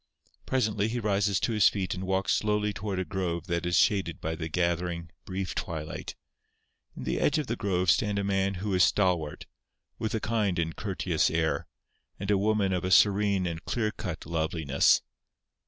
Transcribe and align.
Presently 0.47 0.87
he 0.87 0.99
rises 0.99 1.39
to 1.41 1.51
his 1.51 1.69
feet 1.69 1.93
and 1.93 2.05
walks 2.07 2.33
slowly 2.33 2.73
toward 2.73 2.97
a 2.97 3.05
grove 3.05 3.45
that 3.45 3.67
is 3.67 3.77
shaded 3.77 4.19
by 4.19 4.33
the 4.33 4.47
gathering, 4.49 5.11
brief 5.25 5.53
twilight. 5.53 6.15
In 6.97 7.03
the 7.03 7.19
edge 7.19 7.37
of 7.37 7.45
the 7.45 7.55
grove 7.55 7.91
stand 7.91 8.17
a 8.17 8.23
man 8.23 8.55
who 8.55 8.73
is 8.73 8.83
stalwart, 8.83 9.45
with 9.99 10.15
a 10.15 10.19
kind 10.19 10.57
and 10.57 10.75
courteous 10.75 11.29
air, 11.29 11.67
and 12.19 12.31
a 12.31 12.37
woman 12.39 12.73
of 12.73 12.83
a 12.83 12.89
serene 12.89 13.45
and 13.45 13.63
clear 13.63 13.91
cut 13.91 14.25
loveliness. 14.25 15.03